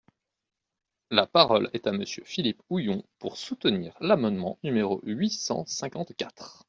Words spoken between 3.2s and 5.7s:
soutenir l’amendement numéro huit cent